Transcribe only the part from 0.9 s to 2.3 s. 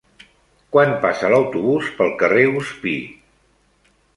passa l'autobús pel